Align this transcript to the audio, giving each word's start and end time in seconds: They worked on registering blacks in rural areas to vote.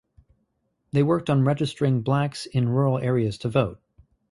They 0.93 1.03
worked 1.03 1.29
on 1.29 1.43
registering 1.45 2.01
blacks 2.01 2.47
in 2.47 2.67
rural 2.67 2.97
areas 2.97 3.37
to 3.37 3.49
vote. 3.49 3.79